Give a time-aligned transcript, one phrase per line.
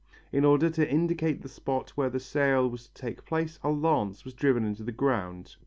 [0.31, 4.25] In order to indicate the spot where the sale was to take place a lance
[4.25, 5.57] was driven into the ground.